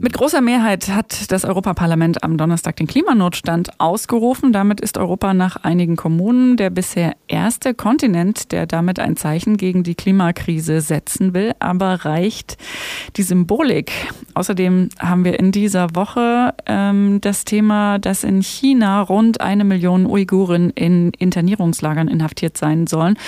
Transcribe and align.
Mit 0.00 0.12
großer 0.12 0.40
Mehrheit 0.40 0.90
hat 0.90 1.32
das 1.32 1.44
Europaparlament 1.44 2.22
am 2.22 2.36
Donnerstag 2.36 2.76
den 2.76 2.86
Klimanotstand 2.86 3.80
ausgerufen. 3.80 4.52
Damit 4.52 4.80
ist 4.80 4.96
Europa 4.96 5.34
nach 5.34 5.56
einigen 5.56 5.96
Kommunen 5.96 6.56
der 6.56 6.70
bisher 6.70 7.16
erste 7.26 7.74
Kontinent, 7.74 8.52
der 8.52 8.66
damit 8.66 9.00
ein 9.00 9.16
Zeichen 9.16 9.56
gegen 9.56 9.82
die 9.82 9.96
Klimakrise 9.96 10.82
setzen 10.82 11.34
will. 11.34 11.50
Aber 11.58 12.04
reicht 12.04 12.58
die 13.16 13.24
Symbolik? 13.24 13.90
Außerdem 14.34 14.90
haben 15.00 15.24
wir 15.24 15.36
in 15.40 15.50
dieser 15.50 15.96
Woche 15.96 16.54
ähm, 16.66 17.20
das 17.20 17.44
Thema, 17.44 17.98
dass 17.98 18.22
in 18.22 18.40
China 18.40 19.00
rund 19.00 19.40
eine 19.40 19.64
Million 19.64 20.06
Uiguren 20.06 20.70
in 20.70 21.10
Internierungslagern 21.18 22.06
inhaftiert 22.06 22.56
sein 22.56 22.86
sollen. 22.86 23.18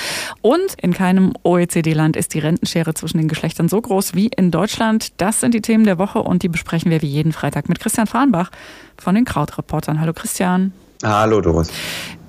Und 0.41 0.77
in 0.81 0.93
keinem 0.93 1.33
OECD-Land 1.43 2.17
ist 2.17 2.33
die 2.33 2.39
Rentenschere 2.39 2.95
zwischen 2.95 3.19
den 3.19 3.27
Geschlechtern 3.27 3.69
so 3.69 3.81
groß 3.81 4.15
wie 4.15 4.29
in 4.29 4.53
Deutschland. 4.53 5.15
Das 5.17 5.41
sind 5.41 5.53
die 5.53 5.63
Themen 5.63 5.83
der 5.83 5.99
Woche 5.99 6.23
und 6.23 6.45
die 6.45 6.60
besprechen 6.61 6.91
wir 6.91 7.01
wie 7.01 7.07
jeden 7.07 7.33
Freitag 7.33 7.71
mit 7.71 7.81
Christian 7.81 8.07
Farnbach 8.07 8.51
von 8.99 9.15
den 9.15 9.25
Krautreportern. 9.25 9.99
Hallo 9.99 10.13
Christian. 10.13 10.73
Hallo 11.03 11.41
Doris. 11.41 11.71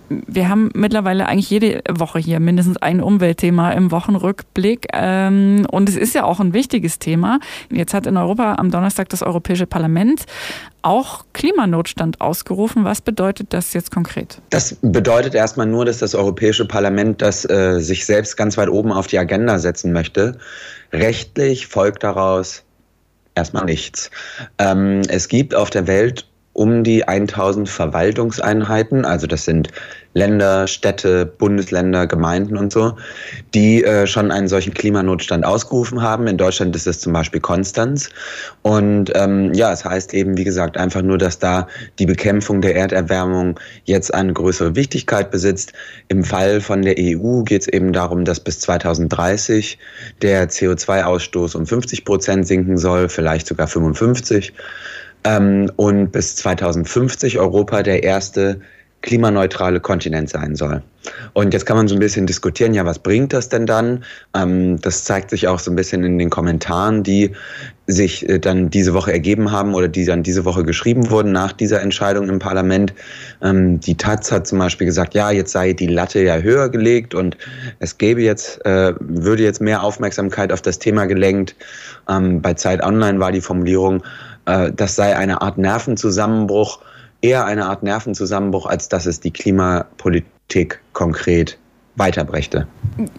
Wir 0.08 0.48
haben 0.48 0.70
mittlerweile 0.73 1.27
eigentlich 1.27 1.49
jede 1.49 1.81
Woche 1.89 2.20
hier 2.20 2.39
mindestens 2.39 2.77
ein 2.77 3.02
Umweltthema 3.02 3.72
im 3.72 3.91
Wochenrückblick. 3.91 4.88
Ähm, 4.94 5.66
und 5.70 5.89
es 5.89 5.98
ist 5.98 6.16
ja 6.16 6.23
auch 6.23 6.39
ein 6.39 6.53
wichtiges 6.53 6.99
Thema. 6.99 7.39
Jetzt 7.70 7.94
hat 7.94 8.08
in 8.08 8.16
Europa 8.16 8.55
am 8.55 8.72
Donnerstag 8.72 9.09
das 9.09 9.22
Europäische 9.22 9.67
Parlament 9.67 10.25
auch 10.81 11.25
Klimanotstand 11.34 12.22
ausgerufen. 12.22 12.86
Was 12.86 13.02
bedeutet 13.02 13.53
das 13.53 13.73
jetzt 13.73 13.91
konkret? 13.91 14.41
Das 14.50 14.77
bedeutet 14.81 15.36
erstmal 15.36 15.67
nur, 15.67 15.84
dass 15.84 16.00
das 16.00 16.16
Europäische 16.16 16.66
Parlament 16.66 17.22
das 17.22 17.50
äh, 17.50 17.80
sich 17.80 18.05
selbst 18.05 18.38
ganz 18.38 18.58
weit 18.58 18.70
oben 18.70 18.94
auf 18.94 19.08
die 19.08 19.20
Agenda 19.20 19.59
setzen 19.59 19.91
möchte. 19.91 20.38
Rechtlich 20.94 21.67
folgt 21.67 22.03
daraus 22.03 22.64
erstmal 23.35 23.65
nichts. 23.65 24.11
Ähm, 24.57 25.01
es 25.07 25.27
gibt 25.27 25.55
auf 25.55 25.69
der 25.69 25.87
Welt 25.87 26.27
um 26.53 26.83
die 26.83 27.07
1000 27.07 27.69
Verwaltungseinheiten, 27.69 29.05
also 29.05 29.27
das 29.27 29.45
sind 29.45 29.69
Länder, 30.13 30.67
Städte, 30.67 31.25
Bundesländer, 31.25 32.05
Gemeinden 32.05 32.58
und 32.58 32.73
so, 32.73 32.97
die 33.53 33.83
äh, 33.83 34.05
schon 34.05 34.31
einen 34.31 34.49
solchen 34.49 34.73
Klimanotstand 34.73 35.45
ausgerufen 35.45 36.02
haben. 36.02 36.27
In 36.27 36.38
Deutschland 36.38 36.75
ist 36.75 36.85
es 36.85 36.99
zum 36.99 37.13
Beispiel 37.13 37.39
Konstanz. 37.39 38.09
Und 38.61 39.11
ähm, 39.16 39.53
ja, 39.53 39.71
es 39.71 39.85
heißt 39.85 40.13
eben, 40.13 40.38
wie 40.38 40.43
gesagt, 40.43 40.77
einfach 40.77 41.02
nur, 41.02 41.17
dass 41.17 41.39
da 41.39 41.67
die 41.99 42.05
Bekämpfung 42.05 42.59
der 42.59 42.75
Erderwärmung 42.75 43.58
jetzt 43.86 44.13
eine 44.13 44.33
größere 44.33 44.75
Wichtigkeit 44.75 45.31
besitzt. 45.31 45.71
Im 46.09 46.25
Fall 46.25 46.59
von 46.59 46.81
der 46.81 46.95
EU 46.99 47.43
geht 47.43 47.61
es 47.61 47.67
eben 47.69 47.93
darum, 47.93 48.25
dass 48.25 48.41
bis 48.41 48.59
2030 48.59 49.80
der 50.21 50.49
CO2-Ausstoß 50.49 51.55
um 51.55 51.65
50 51.65 52.03
Prozent 52.03 52.47
sinken 52.47 52.77
soll, 52.77 53.08
vielleicht 53.08 53.47
sogar 53.47 53.67
55. 53.67 54.53
Ähm, 55.23 55.72
und 55.75 56.11
bis 56.11 56.36
2050 56.38 57.39
Europa 57.39 57.83
der 57.83 58.03
erste 58.03 58.59
klimaneutrale 59.02 59.80
Kontinent 59.80 60.30
sein 60.30 60.55
soll. 60.55 60.81
Und 61.33 61.53
jetzt 61.53 61.66
kann 61.66 61.75
man 61.75 61.88
so 61.88 61.95
ein 61.95 62.00
bisschen 62.00 62.27
diskutieren, 62.27 62.75
ja, 62.75 62.86
was 62.86 63.00
bringt 63.00 63.33
das 63.33 63.49
denn 63.49 63.66
dann? 63.66 64.03
Ähm, 64.36 64.80
das 64.81 65.03
zeigt 65.03 65.31
sich 65.31 65.47
auch 65.47 65.58
so 65.58 65.72
ein 65.72 65.75
bisschen 65.75 66.03
in 66.03 66.19
den 66.19 66.30
Kommentaren, 66.30 67.02
die 67.02 67.31
sich 67.88 68.30
äh, 68.30 68.38
dann 68.38 68.69
diese 68.69 68.94
Woche 68.94 69.11
ergeben 69.11 69.52
haben 69.52 69.73
oder 69.73 69.88
die 69.88 70.05
dann 70.05 70.22
diese 70.22 70.45
Woche 70.45 70.64
geschrieben 70.64 71.09
wurden 71.09 71.31
nach 71.31 71.52
dieser 71.52 71.81
Entscheidung 71.81 72.30
im 72.30 72.38
Parlament. 72.38 72.94
Ähm, 73.42 73.80
die 73.80 73.97
Taz 73.97 74.31
hat 74.31 74.45
zum 74.45 74.59
Beispiel 74.59 74.86
gesagt, 74.86 75.16
ja, 75.16 75.31
jetzt 75.31 75.52
sei 75.52 75.73
die 75.73 75.88
Latte 75.88 76.22
ja 76.22 76.38
höher 76.38 76.69
gelegt 76.69 77.16
und 77.16 77.36
es 77.80 77.97
gäbe 77.97 78.22
jetzt, 78.22 78.64
äh, 78.66 78.94
würde 78.99 79.42
jetzt 79.42 79.61
mehr 79.61 79.81
Aufmerksamkeit 79.81 80.52
auf 80.52 80.61
das 80.61 80.77
Thema 80.77 81.05
gelenkt. 81.05 81.55
Ähm, 82.08 82.42
bei 82.42 82.53
Zeit 82.53 82.83
Online 82.83 83.19
war 83.19 83.31
die 83.31 83.42
Formulierung, 83.42 84.03
äh, 84.45 84.71
das 84.71 84.95
sei 84.95 85.15
eine 85.15 85.41
Art 85.41 85.57
Nervenzusammenbruch 85.57 86.79
eher 87.21 87.45
eine 87.45 87.67
Art 87.67 87.83
Nervenzusammenbruch, 87.83 88.65
als 88.65 88.89
dass 88.89 89.05
es 89.05 89.19
die 89.19 89.31
Klimapolitik 89.31 90.81
konkret 90.93 91.57
weiterbrächte. 91.95 92.67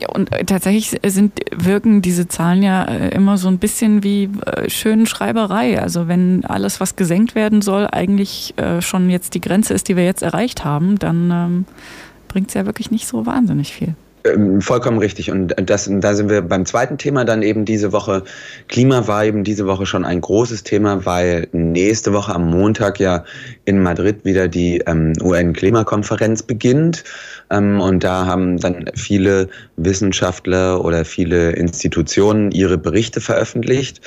Ja, 0.01 0.09
und 0.09 0.33
äh, 0.33 0.45
tatsächlich 0.45 0.99
sind, 1.07 1.41
wirken 1.55 2.03
diese 2.03 2.27
Zahlen 2.27 2.63
ja 2.63 2.85
äh, 2.85 3.15
immer 3.15 3.37
so 3.37 3.49
ein 3.49 3.59
bisschen 3.59 4.03
wie 4.03 4.31
äh, 4.47 4.69
schöne 4.71 5.07
Schreiberei. 5.07 5.81
Also 5.81 6.09
wenn 6.09 6.45
alles, 6.45 6.81
was 6.81 6.97
gesenkt 6.97 7.35
werden 7.35 7.63
soll, 7.63 7.87
eigentlich 7.91 8.55
schon 8.81 9.11
jetzt 9.11 9.35
die 9.35 9.41
Grenze 9.41 9.75
ist, 9.75 9.89
die 9.89 9.97
wir 9.97 10.05
jetzt 10.05 10.23
erreicht 10.23 10.65
haben, 10.65 10.99
dann 10.99 11.31
ähm, 11.31 11.65
bringt 12.29 12.49
es 12.49 12.55
ja 12.55 12.67
wirklich 12.67 12.91
nicht 12.91 13.07
so 13.07 13.27
wahnsinnig 13.27 13.73
viel. 13.73 13.95
Ähm, 14.25 14.61
vollkommen 14.61 14.99
richtig. 14.99 15.31
Und 15.31 15.55
das, 15.57 15.91
da 15.91 16.15
sind 16.15 16.31
wir 16.31 16.43
beim 16.43 16.65
zweiten 16.65 16.99
Thema 16.99 17.25
dann 17.25 17.43
eben 17.43 17.65
diese 17.65 17.93
Woche. 17.93 18.23
Klima 18.69 19.07
war 19.09 19.25
eben 19.25 19.45
diese 19.45 19.67
Woche 19.67 19.87
schon 19.87 20.05
ein 20.05 20.21
großes 20.21 20.63
Thema, 20.63 21.05
weil 21.05 21.49
nächste 21.53 22.13
Woche 22.13 22.35
am 22.35 22.49
Montag 22.51 23.01
ja 23.01 23.25
in 23.65 23.83
Madrid 23.83 24.25
wieder 24.25 24.49
die 24.49 24.79
ähm, 24.87 25.13
UN-Klimakonferenz 25.21 26.43
beginnt. 26.43 27.05
Ähm, 27.53 27.81
und 27.81 28.03
da 28.03 28.27
haben 28.27 28.57
dann 28.59 28.87
viele 28.95 29.49
Wissenschaftler 29.77 30.85
oder 30.85 31.05
viele 31.05 31.53
Institutionen 31.53 32.51
ihre 32.51 32.79
Berichte 32.79 33.21
veröffentlicht. 33.21 34.01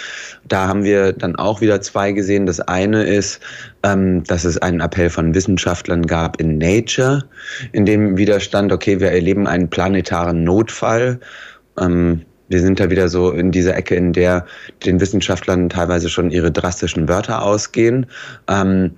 Da 0.48 0.68
haben 0.68 0.84
wir 0.84 1.14
dann 1.14 1.36
auch 1.36 1.62
wieder 1.62 1.80
zwei 1.82 2.12
gesehen. 2.12 2.48
Das 2.48 2.60
eine 2.60 3.04
ist, 3.04 3.40
ähm, 3.84 4.24
dass 4.24 4.44
es 4.44 4.58
einen 4.58 4.82
Appell 4.82 5.10
von 5.10 5.34
Wissenschaftlern 5.34 6.08
gab 6.08 6.42
in 6.42 6.58
Nature, 6.58 7.24
in 7.72 7.86
dem 7.86 8.18
Widerstand, 8.18 8.74
okay, 8.74 9.00
wir 9.00 9.12
erleben 9.12 9.48
einen 9.48 9.70
planetaren 9.70 10.44
Notfall. 10.44 11.20
Ähm, 11.80 12.22
wir 12.48 12.62
sind 12.62 12.80
da 12.80 12.90
wieder 12.90 13.10
so 13.10 13.32
in 13.32 13.52
dieser 13.52 13.76
Ecke, 13.76 13.96
in 13.96 14.14
der 14.14 14.46
den 14.86 15.00
Wissenschaftlern 15.00 15.70
teilweise 15.70 16.10
schon 16.10 16.32
ihre 16.32 16.52
drastischen 16.52 17.08
Wörter 17.08 17.42
ausgehen. 17.42 18.06
Ähm, 18.48 18.92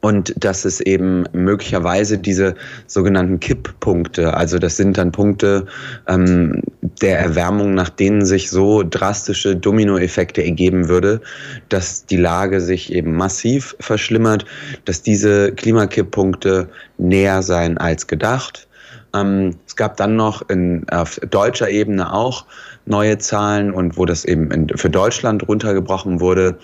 und 0.00 0.32
dass 0.42 0.64
es 0.64 0.80
eben 0.80 1.24
möglicherweise 1.32 2.18
diese 2.18 2.54
sogenannten 2.86 3.38
Kipppunkte, 3.40 4.34
also 4.34 4.58
das 4.58 4.76
sind 4.76 4.96
dann 4.96 5.12
Punkte 5.12 5.66
ähm, 6.06 6.62
der 7.02 7.18
Erwärmung, 7.18 7.74
nach 7.74 7.90
denen 7.90 8.24
sich 8.24 8.50
so 8.50 8.82
drastische 8.82 9.56
Dominoeffekte 9.56 10.42
ergeben 10.42 10.88
würde, 10.88 11.20
dass 11.68 12.06
die 12.06 12.16
Lage 12.16 12.60
sich 12.60 12.92
eben 12.92 13.14
massiv 13.14 13.76
verschlimmert, 13.80 14.46
dass 14.86 15.02
diese 15.02 15.52
Klimakipppunkte 15.52 16.68
näher 16.98 17.42
seien 17.42 17.78
als 17.78 18.06
gedacht. 18.06 18.68
Ähm, 19.14 19.56
es 19.66 19.76
gab 19.76 19.96
dann 19.96 20.16
noch 20.16 20.48
in, 20.48 20.88
auf 20.90 21.20
deutscher 21.30 21.68
Ebene 21.68 22.12
auch 22.12 22.46
neue 22.86 23.18
Zahlen 23.18 23.70
und 23.72 23.96
wo 23.96 24.06
das 24.06 24.24
eben 24.24 24.50
in, 24.50 24.68
für 24.76 24.90
Deutschland 24.90 25.46
runtergebrochen 25.46 26.20
wurde, 26.20 26.58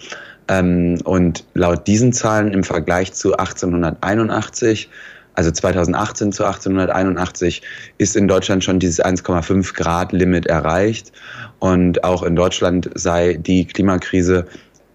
ähm, 0.49 0.99
und 1.05 1.45
laut 1.55 1.87
diesen 1.87 2.13
Zahlen 2.13 2.53
im 2.53 2.65
Vergleich 2.65 3.13
zu 3.13 3.37
1881, 3.37 4.89
also 5.35 5.51
2018 5.51 6.33
zu 6.33 6.45
1881, 6.45 7.63
ist 7.99 8.17
in 8.17 8.29
Deutschland 8.29 8.65
schon 8.65 8.79
dieses 8.79 9.05
1,5 9.05 9.75
Grad 9.75 10.13
Limit 10.13 10.47
erreicht. 10.47 11.13
Und 11.59 12.05
auch 12.05 12.23
in 12.23 12.37
Deutschland 12.37 12.91
sei 12.95 13.35
die 13.35 13.67
Klimakrise 13.67 14.47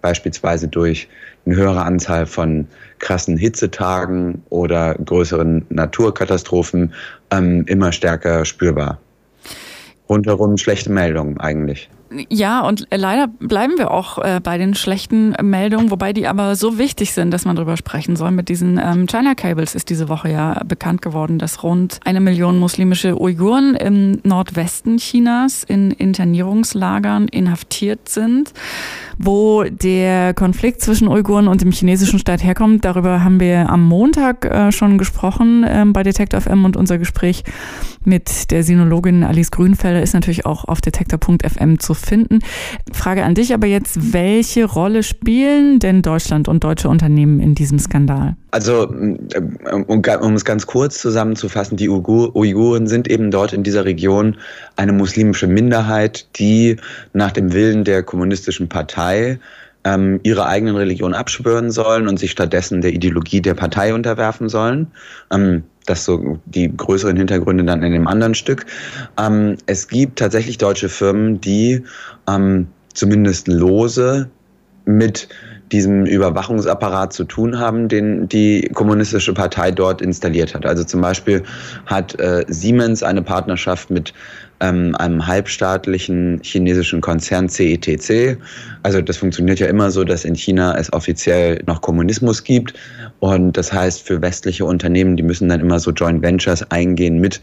beispielsweise 0.01 0.67
durch 0.67 1.07
eine 1.45 1.56
höhere 1.56 1.84
Anzahl 1.84 2.25
von 2.25 2.67
krassen 3.00 3.38
Hitzetagen 3.38 4.44
oder 4.50 4.95
größeren 4.95 5.66
Naturkatastrophen 5.69 6.94
ähm, 7.31 7.66
immer 7.67 7.91
stärker 7.91 8.45
spürbar. 8.45 9.00
Rundherum 10.09 10.57
schlechte 10.57 10.91
Meldungen 10.91 11.40
eigentlich. 11.40 11.90
Ja, 12.29 12.61
und 12.61 12.88
leider 12.94 13.27
bleiben 13.27 13.77
wir 13.77 13.91
auch 13.91 14.17
äh, 14.17 14.41
bei 14.44 14.57
den 14.57 14.75
schlechten 14.75 15.33
Meldungen, 15.41 15.91
wobei 15.91 16.11
die 16.11 16.27
aber 16.27 16.55
so 16.55 16.77
wichtig 16.77 17.13
sind, 17.13 17.31
dass 17.31 17.45
man 17.45 17.55
darüber 17.55 17.77
sprechen 17.77 18.17
soll. 18.17 18.31
Mit 18.31 18.49
diesen 18.49 18.77
ähm, 18.77 19.05
China 19.07 19.33
Cables 19.33 19.75
ist 19.75 19.89
diese 19.89 20.09
Woche 20.09 20.29
ja 20.29 20.61
bekannt 20.66 21.01
geworden, 21.01 21.39
dass 21.39 21.63
rund 21.63 21.99
eine 22.03 22.19
Million 22.19 22.59
muslimische 22.59 23.19
Uiguren 23.19 23.75
im 23.75 24.19
Nordwesten 24.23 24.97
Chinas 24.97 25.63
in 25.63 25.91
Internierungslagern 25.91 27.29
inhaftiert 27.29 28.09
sind. 28.09 28.52
Wo 29.17 29.63
der 29.63 30.34
Konflikt 30.34 30.81
zwischen 30.81 31.08
Uiguren 31.08 31.47
und 31.47 31.61
dem 31.61 31.72
chinesischen 31.72 32.19
Staat 32.19 32.43
herkommt, 32.43 32.84
darüber 32.84 33.23
haben 33.23 33.40
wir 33.40 33.69
am 33.69 33.87
Montag 33.87 34.46
äh, 34.46 34.72
schon 34.72 34.97
gesprochen 34.97 35.63
äh, 35.63 35.85
bei 35.87 36.03
Detektor 36.03 36.41
FM 36.41 36.66
und 36.66 36.75
unser 36.75 36.97
Gespräch 36.97 37.43
mit 38.03 38.52
der 38.52 38.63
Sinologin 38.63 39.23
Alice 39.23 39.52
Grünfelder 39.52 40.02
ist 40.02 40.13
natürlich 40.13 40.46
auch 40.46 40.66
auf 40.66 40.81
detektor.fm 40.81 41.79
zu 41.79 41.93
finden. 42.01 42.39
Frage 42.91 43.23
an 43.23 43.35
dich 43.35 43.53
aber 43.53 43.67
jetzt, 43.67 44.13
welche 44.13 44.65
Rolle 44.65 45.03
spielen 45.03 45.79
denn 45.79 46.01
Deutschland 46.01 46.47
und 46.47 46.63
deutsche 46.63 46.89
Unternehmen 46.89 47.39
in 47.39 47.55
diesem 47.55 47.79
Skandal? 47.79 48.35
Also, 48.51 48.87
um, 48.87 49.17
um 49.87 50.33
es 50.33 50.45
ganz 50.45 50.67
kurz 50.67 50.99
zusammenzufassen, 50.99 51.77
die 51.77 51.89
Uiguren 51.89 52.87
sind 52.87 53.09
eben 53.09 53.31
dort 53.31 53.53
in 53.53 53.63
dieser 53.63 53.85
Region 53.85 54.37
eine 54.75 54.91
muslimische 54.91 55.47
Minderheit, 55.47 56.27
die 56.37 56.75
nach 57.13 57.31
dem 57.31 57.53
Willen 57.53 57.83
der 57.83 58.03
kommunistischen 58.03 58.67
Partei 58.67 59.39
ähm, 59.83 60.19
ihre 60.23 60.45
eigenen 60.45 60.75
Religion 60.75 61.13
abschwören 61.13 61.71
sollen 61.71 62.07
und 62.07 62.19
sich 62.19 62.31
stattdessen 62.31 62.81
der 62.81 62.93
Ideologie 62.93 63.41
der 63.41 63.53
Partei 63.53 63.93
unterwerfen 63.93 64.49
sollen. 64.49 64.87
Ähm, 65.31 65.63
das 65.85 66.05
so 66.05 66.39
die 66.45 66.75
größeren 66.75 67.17
Hintergründe 67.17 67.63
dann 67.63 67.83
in 67.83 67.91
dem 67.91 68.07
anderen 68.07 68.35
Stück. 68.35 68.66
Ähm, 69.17 69.57
es 69.66 69.87
gibt 69.87 70.19
tatsächlich 70.19 70.57
deutsche 70.57 70.89
Firmen, 70.89 71.41
die 71.41 71.83
ähm, 72.28 72.67
zumindest 72.93 73.47
lose 73.47 74.29
mit 74.85 75.28
diesem 75.72 76.06
Überwachungsapparat 76.06 77.14
zu 77.14 77.23
tun 77.23 77.59
haben, 77.59 77.88
den 77.88 78.28
die 78.28 78.70
kommunistische 78.73 79.34
Partei 79.34 79.72
dort 79.72 80.02
installiert 80.02 80.53
hat. 80.53 80.66
Also 80.66 80.84
zum 80.84 81.02
Beispiel 81.02 81.44
hat 81.85 82.20
äh, 82.20 82.46
Siemens 82.47 83.03
eine 83.03 83.22
Partnerschaft 83.22 83.90
mit 83.90 84.14
ähm, 84.62 84.96
einem 84.96 85.26
halbstaatlichen 85.26 86.40
chinesischen 86.44 87.02
Konzern 87.02 87.50
CETC. 87.50 88.09
E 88.09 88.38
also 88.84 89.02
das 89.02 89.18
funktioniert 89.18 89.59
ja 89.59 89.68
immer 89.68 89.91
so, 89.91 90.03
dass 90.03 90.23
in 90.23 90.35
China 90.35 90.78
es 90.78 90.91
offiziell 90.94 91.62
noch 91.66 91.82
Kommunismus 91.82 92.44
gibt. 92.44 92.73
Und 93.20 93.58
das 93.58 93.73
heißt, 93.73 94.06
für 94.06 94.22
westliche 94.22 94.66
Unternehmen, 94.66 95.18
die 95.18 95.23
müssen 95.23 95.50
dann 95.50 95.62
immer 95.62 95.79
so 95.79 95.91
Joint 95.91 96.22
Ventures 96.22 96.70
eingehen 96.70 97.20
mit 97.20 97.41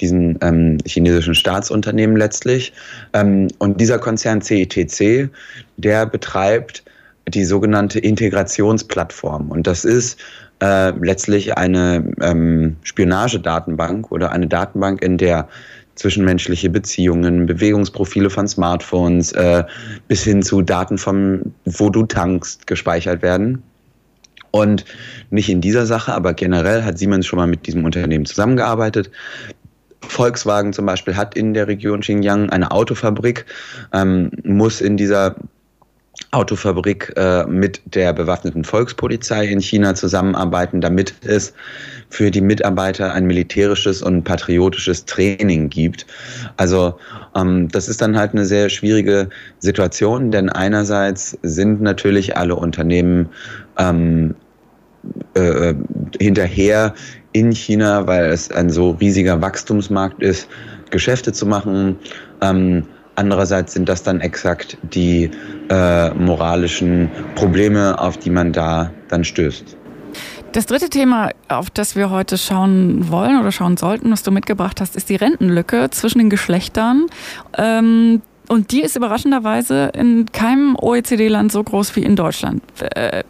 diesen 0.00 0.38
ähm, 0.42 0.78
chinesischen 0.84 1.34
Staatsunternehmen 1.34 2.16
letztlich. 2.16 2.72
Ähm, 3.12 3.48
und 3.58 3.80
dieser 3.80 3.98
Konzern 3.98 4.42
CETC, 4.42 5.00
e 5.00 5.28
der 5.76 6.06
betreibt 6.06 6.82
die 7.28 7.44
sogenannte 7.44 7.98
Integrationsplattform. 7.98 9.50
Und 9.50 9.66
das 9.66 9.84
ist 9.84 10.20
äh, 10.62 10.90
letztlich 10.90 11.56
eine 11.56 12.12
ähm, 12.20 12.76
Spionagedatenbank 12.82 14.12
oder 14.12 14.30
eine 14.30 14.46
Datenbank, 14.46 15.02
in 15.02 15.18
der 15.18 15.48
zwischenmenschliche 15.96 16.70
Beziehungen, 16.70 17.46
Bewegungsprofile 17.46 18.30
von 18.30 18.46
Smartphones 18.46 19.32
äh, 19.32 19.64
bis 20.08 20.22
hin 20.22 20.42
zu 20.42 20.62
Daten 20.62 20.98
vom, 20.98 21.54
wo 21.64 21.90
du 21.90 22.04
tankst, 22.04 22.66
gespeichert 22.66 23.22
werden. 23.22 23.62
Und 24.52 24.84
nicht 25.30 25.48
in 25.48 25.60
dieser 25.60 25.84
Sache, 25.84 26.14
aber 26.14 26.32
generell 26.32 26.84
hat 26.84 26.98
Siemens 26.98 27.26
schon 27.26 27.38
mal 27.38 27.46
mit 27.46 27.66
diesem 27.66 27.84
Unternehmen 27.84 28.24
zusammengearbeitet. 28.24 29.10
Volkswagen 30.02 30.72
zum 30.72 30.86
Beispiel 30.86 31.16
hat 31.16 31.36
in 31.36 31.52
der 31.52 31.66
Region 31.66 32.00
Xinjiang 32.00 32.50
eine 32.50 32.70
Autofabrik, 32.70 33.44
ähm, 33.92 34.30
muss 34.44 34.80
in 34.80 34.96
dieser 34.96 35.36
Autofabrik 36.36 37.14
äh, 37.16 37.44
mit 37.46 37.80
der 37.86 38.12
bewaffneten 38.12 38.62
Volkspolizei 38.62 39.46
in 39.46 39.60
China 39.60 39.94
zusammenarbeiten, 39.94 40.82
damit 40.82 41.14
es 41.24 41.54
für 42.10 42.30
die 42.30 42.42
Mitarbeiter 42.42 43.12
ein 43.14 43.26
militärisches 43.26 44.02
und 44.02 44.24
patriotisches 44.24 45.06
Training 45.06 45.70
gibt. 45.70 46.06
Also 46.58 46.98
ähm, 47.34 47.68
das 47.68 47.88
ist 47.88 48.02
dann 48.02 48.18
halt 48.18 48.32
eine 48.32 48.44
sehr 48.44 48.68
schwierige 48.68 49.30
Situation, 49.60 50.30
denn 50.30 50.50
einerseits 50.50 51.38
sind 51.42 51.80
natürlich 51.80 52.36
alle 52.36 52.54
Unternehmen 52.54 53.30
ähm, 53.78 54.34
äh, 55.34 55.74
hinterher 56.20 56.94
in 57.32 57.50
China, 57.52 58.06
weil 58.06 58.26
es 58.26 58.50
ein 58.50 58.68
so 58.68 58.90
riesiger 58.90 59.40
Wachstumsmarkt 59.40 60.22
ist, 60.22 60.48
Geschäfte 60.90 61.32
zu 61.32 61.46
machen. 61.46 61.96
Ähm, 62.42 62.84
Andererseits 63.16 63.72
sind 63.72 63.88
das 63.88 64.02
dann 64.02 64.20
exakt 64.20 64.78
die 64.82 65.30
äh, 65.68 66.10
moralischen 66.14 67.10
Probleme, 67.34 67.98
auf 67.98 68.18
die 68.18 68.30
man 68.30 68.52
da 68.52 68.92
dann 69.08 69.24
stößt. 69.24 69.76
Das 70.52 70.66
dritte 70.66 70.88
Thema, 70.88 71.30
auf 71.48 71.68
das 71.70 71.96
wir 71.96 72.10
heute 72.10 72.38
schauen 72.38 73.10
wollen 73.10 73.38
oder 73.38 73.52
schauen 73.52 73.76
sollten, 73.76 74.10
was 74.10 74.22
du 74.22 74.30
mitgebracht 74.30 74.80
hast, 74.80 74.96
ist 74.96 75.08
die 75.08 75.16
Rentenlücke 75.16 75.90
zwischen 75.90 76.18
den 76.18 76.30
Geschlechtern. 76.30 77.06
Ähm, 77.58 78.22
und 78.48 78.70
die 78.70 78.82
ist 78.82 78.96
überraschenderweise 78.96 79.90
in 79.94 80.26
keinem 80.32 80.76
OECD-Land 80.76 81.52
so 81.52 81.62
groß 81.62 81.96
wie 81.96 82.02
in 82.02 82.16
Deutschland. 82.16 82.62
Äh, 82.80 83.24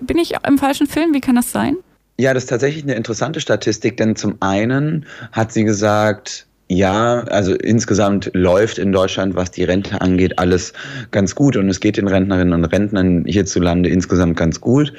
bin 0.00 0.18
ich 0.18 0.34
im 0.46 0.58
falschen 0.58 0.86
Film? 0.86 1.14
Wie 1.14 1.20
kann 1.20 1.36
das 1.36 1.52
sein? 1.52 1.76
Ja, 2.18 2.32
das 2.32 2.44
ist 2.44 2.50
tatsächlich 2.50 2.82
eine 2.82 2.94
interessante 2.94 3.40
Statistik, 3.40 3.96
denn 3.98 4.16
zum 4.16 4.36
einen 4.40 5.06
hat 5.32 5.52
sie 5.52 5.64
gesagt, 5.64 6.45
ja, 6.68 7.20
also 7.28 7.54
insgesamt 7.54 8.30
läuft 8.34 8.78
in 8.78 8.90
Deutschland, 8.90 9.36
was 9.36 9.52
die 9.52 9.62
Rente 9.62 10.00
angeht, 10.00 10.38
alles 10.38 10.72
ganz 11.12 11.36
gut 11.36 11.56
und 11.56 11.68
es 11.68 11.78
geht 11.78 11.96
den 11.96 12.08
Rentnerinnen 12.08 12.54
und 12.54 12.64
Rentnern 12.64 13.24
hierzulande 13.24 13.88
insgesamt 13.88 14.36
ganz 14.36 14.60
gut. 14.60 14.92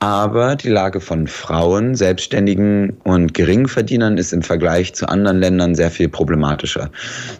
Aber 0.00 0.54
die 0.54 0.68
Lage 0.68 1.00
von 1.00 1.26
Frauen, 1.26 1.96
Selbstständigen 1.96 2.98
und 3.02 3.34
Geringverdienern 3.34 4.16
ist 4.16 4.32
im 4.32 4.42
Vergleich 4.42 4.94
zu 4.94 5.08
anderen 5.08 5.40
Ländern 5.40 5.74
sehr 5.74 5.90
viel 5.90 6.08
problematischer. 6.08 6.90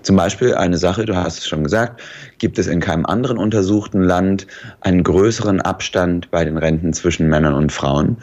Zum 0.02 0.16
Beispiel 0.16 0.56
eine 0.56 0.76
Sache, 0.76 1.04
du 1.04 1.14
hast 1.14 1.38
es 1.38 1.46
schon 1.46 1.62
gesagt, 1.62 2.02
gibt 2.38 2.58
es 2.58 2.66
in 2.66 2.80
keinem 2.80 3.06
anderen 3.06 3.38
untersuchten 3.38 4.02
Land 4.02 4.48
einen 4.80 5.04
größeren 5.04 5.60
Abstand 5.60 6.32
bei 6.32 6.44
den 6.44 6.58
Renten 6.58 6.92
zwischen 6.92 7.28
Männern 7.28 7.54
und 7.54 7.70
Frauen. 7.70 8.16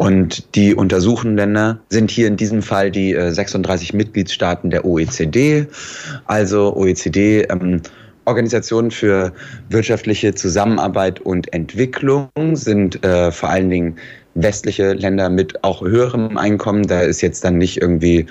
Und 0.00 0.54
die 0.54 0.74
untersuchten 0.74 1.36
Länder 1.36 1.78
sind 1.90 2.10
hier 2.10 2.26
in 2.26 2.38
diesem 2.38 2.62
Fall 2.62 2.90
die 2.90 3.12
36 3.14 3.92
äh, 3.92 3.96
Mitgliedstaaten 3.98 4.70
der 4.70 4.86
OECD, 4.86 5.66
also 6.24 6.74
OECD. 6.74 7.42
Ähm, 7.42 7.82
Organisationen 8.24 8.90
für 8.90 9.34
wirtschaftliche 9.68 10.34
Zusammenarbeit 10.34 11.20
und 11.20 11.52
Entwicklung 11.52 12.30
sind 12.54 13.04
äh, 13.04 13.30
vor 13.30 13.50
allen 13.50 13.68
Dingen 13.68 13.96
westliche 14.34 14.94
Länder 14.94 15.28
mit 15.28 15.62
auch 15.64 15.82
höherem 15.82 16.38
Einkommen. 16.38 16.86
Da 16.86 17.02
ist 17.02 17.20
jetzt 17.20 17.44
dann 17.44 17.58
nicht 17.58 17.82
irgendwie, 17.82 18.24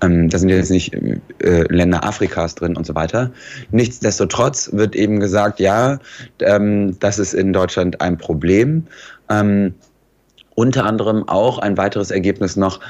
ähm, 0.00 0.30
da 0.30 0.38
sind 0.38 0.48
jetzt 0.48 0.70
nicht 0.70 0.94
äh, 0.94 1.64
Länder 1.68 2.02
Afrikas 2.02 2.54
drin 2.54 2.78
und 2.78 2.86
so 2.86 2.94
weiter. 2.94 3.30
Nichtsdestotrotz 3.72 4.70
wird 4.72 4.96
eben 4.96 5.20
gesagt, 5.20 5.60
ja, 5.60 5.98
ähm, 6.40 6.96
das 6.98 7.18
ist 7.18 7.34
in 7.34 7.52
Deutschland 7.52 8.00
ein 8.00 8.16
Problem. 8.16 8.86
Ähm, 9.28 9.74
unter 10.54 10.84
anderem 10.84 11.28
auch 11.28 11.58
ein 11.58 11.76
weiteres 11.76 12.10
Ergebnis 12.10 12.56
noch, 12.56 12.80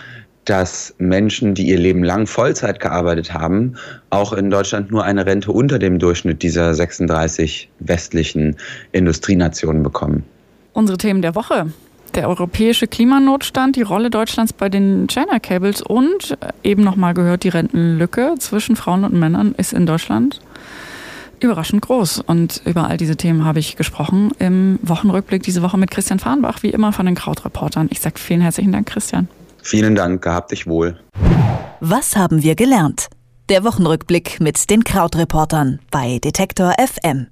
dass 0.45 0.95
Menschen, 0.99 1.55
die 1.55 1.69
ihr 1.69 1.79
Leben 1.79 2.03
lang 2.03 2.27
Vollzeit 2.27 2.81
gearbeitet 2.81 3.33
haben, 3.35 3.75
auch 4.09 4.33
in 4.33 4.51
Deutschland 4.51 4.91
nur 4.91 5.05
eine 5.05 5.27
Rente 5.27 5.53
unter 5.53 5.79
dem 5.79 5.99
Durchschnitt 5.99 6.43
dieser 6.43 6.75
36 6.75 7.69
westlichen 7.79 8.57
Industrienationen 8.93 9.83
bekommen. 9.83 10.25
Unsere 10.73 10.99
Themen 10.99 11.23
der 11.23 11.35
Woche. 11.35 11.73
Der 12.15 12.29
europäische 12.29 12.89
Klimanotstand, 12.89 13.77
die 13.77 13.83
Rolle 13.83 14.11
Deutschlands 14.11 14.53
bei 14.53 14.69
den 14.69 15.07
China 15.07 15.39
Cables 15.39 15.81
und 15.83 16.37
eben 16.65 16.83
nochmal 16.83 17.15
gehört, 17.15 17.45
die 17.45 17.51
Rentenlücke 17.51 18.35
zwischen 18.39 18.75
Frauen 18.75 19.05
und 19.05 19.13
Männern 19.13 19.55
ist 19.57 19.73
in 19.73 19.87
Deutschland 19.87 20.41
überraschend 21.43 21.83
groß. 21.83 22.21
Und 22.21 22.63
über 22.65 22.89
all 22.89 22.97
diese 22.97 23.17
Themen 23.17 23.45
habe 23.45 23.59
ich 23.59 23.77
gesprochen 23.77 24.33
im 24.39 24.79
Wochenrückblick 24.83 25.43
diese 25.43 25.63
Woche 25.63 25.79
mit 25.79 25.91
Christian 25.91 26.19
Farnbach, 26.19 26.63
wie 26.63 26.71
immer 26.71 26.93
von 26.93 27.07
den 27.07 27.15
Krautreportern. 27.15 27.89
Ich 27.91 28.01
sage 28.01 28.19
vielen 28.19 28.41
herzlichen 28.41 28.73
Dank, 28.73 28.87
Christian. 28.87 29.29
Vielen 29.63 29.95
Dank, 29.95 30.23
gehabt 30.23 30.53
dich 30.53 30.67
wohl. 30.67 30.99
Was 31.81 32.17
haben 32.17 32.43
wir 32.43 32.55
gelernt? 32.55 33.09
Der 33.49 33.65
Wochenrückblick 33.65 34.41
mit 34.41 34.71
den 34.71 34.85
Krautreportern 34.85 35.81
bei 35.91 36.19
Detektor 36.19 36.75
FM. 36.79 37.27